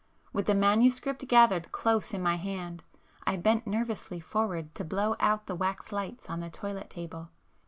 [0.33, 2.83] With the manuscript gathered close in my hand,
[3.27, 7.29] I bent nervously forward to blow out the wax lights on the toilet table